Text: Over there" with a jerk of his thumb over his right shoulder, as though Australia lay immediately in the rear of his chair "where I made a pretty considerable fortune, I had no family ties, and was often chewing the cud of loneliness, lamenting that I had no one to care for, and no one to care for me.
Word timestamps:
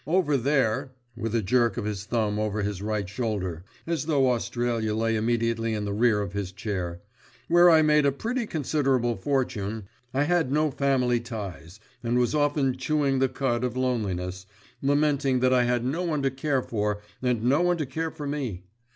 Over 0.07 0.35
there" 0.35 0.93
with 1.15 1.35
a 1.35 1.43
jerk 1.43 1.77
of 1.77 1.85
his 1.85 2.05
thumb 2.05 2.39
over 2.39 2.63
his 2.63 2.81
right 2.81 3.07
shoulder, 3.07 3.63
as 3.85 4.07
though 4.07 4.31
Australia 4.31 4.95
lay 4.95 5.15
immediately 5.15 5.75
in 5.75 5.85
the 5.85 5.93
rear 5.93 6.23
of 6.23 6.33
his 6.33 6.51
chair 6.51 7.01
"where 7.47 7.69
I 7.69 7.83
made 7.83 8.07
a 8.07 8.11
pretty 8.11 8.47
considerable 8.47 9.15
fortune, 9.15 9.87
I 10.11 10.23
had 10.23 10.51
no 10.51 10.71
family 10.71 11.19
ties, 11.19 11.79
and 12.03 12.17
was 12.17 12.33
often 12.33 12.75
chewing 12.79 13.19
the 13.19 13.29
cud 13.29 13.63
of 13.63 13.77
loneliness, 13.77 14.47
lamenting 14.81 15.39
that 15.41 15.53
I 15.53 15.65
had 15.65 15.85
no 15.85 16.01
one 16.01 16.23
to 16.23 16.31
care 16.31 16.63
for, 16.63 16.99
and 17.21 17.43
no 17.43 17.61
one 17.61 17.77
to 17.77 17.85
care 17.85 18.09
for 18.09 18.25
me. 18.25 18.63